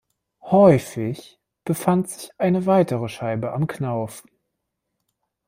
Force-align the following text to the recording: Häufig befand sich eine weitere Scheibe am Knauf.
Häufig 0.49 1.39
befand 1.63 2.09
sich 2.09 2.31
eine 2.39 2.65
weitere 2.65 3.07
Scheibe 3.07 3.53
am 3.53 3.67
Knauf. 3.67 4.23